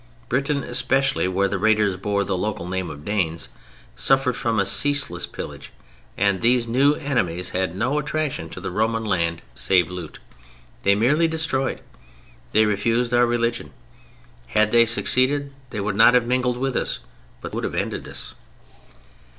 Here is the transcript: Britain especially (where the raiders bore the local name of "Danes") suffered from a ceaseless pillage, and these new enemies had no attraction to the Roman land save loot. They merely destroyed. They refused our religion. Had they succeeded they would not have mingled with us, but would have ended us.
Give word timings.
Britain 0.29 0.63
especially 0.63 1.27
(where 1.27 1.47
the 1.47 1.59
raiders 1.59 1.95
bore 1.95 2.23
the 2.23 2.35
local 2.35 2.65
name 2.67 2.89
of 2.89 3.05
"Danes") 3.05 3.49
suffered 3.95 4.35
from 4.35 4.59
a 4.59 4.65
ceaseless 4.65 5.27
pillage, 5.27 5.71
and 6.17 6.41
these 6.41 6.67
new 6.67 6.95
enemies 6.95 7.51
had 7.51 7.75
no 7.75 7.99
attraction 7.99 8.49
to 8.49 8.59
the 8.59 8.71
Roman 8.71 9.05
land 9.05 9.43
save 9.53 9.91
loot. 9.91 10.17
They 10.81 10.95
merely 10.95 11.27
destroyed. 11.27 11.81
They 12.51 12.65
refused 12.65 13.13
our 13.13 13.27
religion. 13.27 13.73
Had 14.47 14.71
they 14.71 14.85
succeeded 14.87 15.53
they 15.69 15.79
would 15.79 15.95
not 15.95 16.15
have 16.15 16.25
mingled 16.25 16.57
with 16.57 16.75
us, 16.75 17.01
but 17.39 17.53
would 17.53 17.63
have 17.63 17.75
ended 17.75 18.07
us. 18.07 18.33